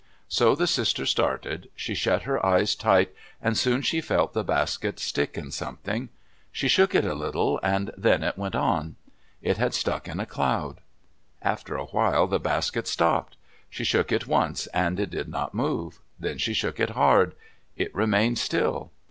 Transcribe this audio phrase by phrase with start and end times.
[0.29, 1.69] So the sister started.
[1.75, 6.09] She shut her eyes tight, and soon she felt the basket stick in something.
[6.51, 8.95] She shook it a little and then it went on.
[9.43, 10.81] It had stuck in the cloud.
[11.43, 13.37] After a while the basket stopped.
[13.69, 15.99] She shook it once, and it did not move.
[16.19, 17.35] Then she shook it hard.
[17.77, 18.89] It remained still.